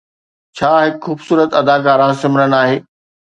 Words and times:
ڇا 0.59 0.69
هڪ 0.83 0.95
خوبصورت 1.05 1.51
اداڪاره 1.61 2.07
سمرن 2.21 2.51
آهي 2.61 2.77